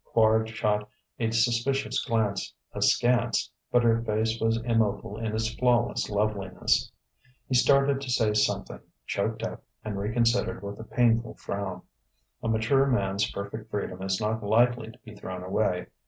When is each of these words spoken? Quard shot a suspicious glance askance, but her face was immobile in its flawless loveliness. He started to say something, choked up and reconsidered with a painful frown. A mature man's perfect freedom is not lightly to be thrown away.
Quard 0.15 0.47
shot 0.47 0.89
a 1.19 1.29
suspicious 1.29 2.03
glance 2.03 2.55
askance, 2.73 3.51
but 3.71 3.83
her 3.83 4.01
face 4.01 4.39
was 4.41 4.59
immobile 4.63 5.17
in 5.19 5.27
its 5.27 5.53
flawless 5.53 6.09
loveliness. 6.09 6.91
He 7.47 7.53
started 7.53 8.01
to 8.01 8.09
say 8.09 8.33
something, 8.33 8.79
choked 9.05 9.43
up 9.43 9.61
and 9.85 9.99
reconsidered 9.99 10.63
with 10.63 10.79
a 10.79 10.85
painful 10.85 11.35
frown. 11.35 11.83
A 12.41 12.47
mature 12.47 12.87
man's 12.87 13.29
perfect 13.29 13.69
freedom 13.69 14.01
is 14.01 14.19
not 14.19 14.41
lightly 14.43 14.89
to 14.89 14.97
be 15.05 15.13
thrown 15.13 15.43
away. 15.43 15.85